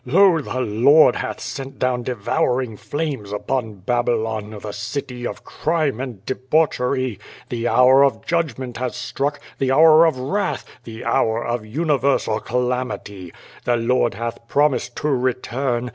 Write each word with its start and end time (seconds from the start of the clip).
Lol 0.03 0.41
the 0.41 0.61
Lord 0.61 1.15
hath 1.17 1.39
sent 1.39 1.77
down 1.77 2.01
devouring 2.01 2.75
flames 2.75 3.31
upon 3.31 3.75
Babylon, 3.75 4.49
the 4.59 4.71
city 4.71 5.27
of 5.27 5.43
crime 5.43 5.99
and 5.99 6.25
debauchery. 6.25 7.19
The 7.49 7.67
hour 7.67 8.03
of 8.03 8.25
judgment 8.25 8.77
has 8.77 8.95
struck, 8.95 9.39
the 9.59 9.71
hour 9.71 10.07
of 10.07 10.17
wrath, 10.17 10.65
the 10.85 11.05
hour 11.05 11.45
of 11.45 11.67
universal 11.67 12.39
calamity. 12.39 13.31
The 13.63 13.77
Lord 13.77 14.15
hath 14.15 14.47
promised 14.47 14.95
to 14.95 15.07
return. 15.09 15.89